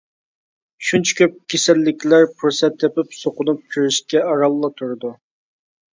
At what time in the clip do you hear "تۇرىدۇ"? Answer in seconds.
4.81-5.17